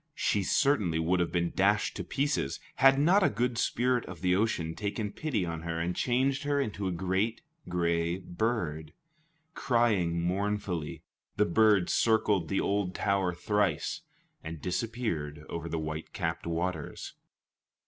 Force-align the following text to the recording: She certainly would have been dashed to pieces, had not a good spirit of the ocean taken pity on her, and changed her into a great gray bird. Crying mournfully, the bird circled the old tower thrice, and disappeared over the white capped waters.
She 0.15 0.41
certainly 0.41 0.97
would 0.97 1.19
have 1.19 1.31
been 1.31 1.51
dashed 1.55 1.95
to 1.97 2.03
pieces, 2.03 2.59
had 2.77 2.97
not 2.97 3.21
a 3.21 3.29
good 3.29 3.59
spirit 3.59 4.03
of 4.07 4.21
the 4.21 4.35
ocean 4.35 4.73
taken 4.73 5.11
pity 5.11 5.45
on 5.45 5.61
her, 5.61 5.79
and 5.79 5.95
changed 5.95 6.41
her 6.41 6.59
into 6.59 6.87
a 6.87 6.91
great 6.91 7.41
gray 7.69 8.17
bird. 8.17 8.93
Crying 9.53 10.19
mournfully, 10.19 11.03
the 11.37 11.45
bird 11.45 11.87
circled 11.87 12.47
the 12.49 12.59
old 12.59 12.95
tower 12.95 13.31
thrice, 13.31 14.01
and 14.43 14.59
disappeared 14.59 15.43
over 15.49 15.69
the 15.69 15.77
white 15.77 16.13
capped 16.13 16.47
waters. 16.47 17.13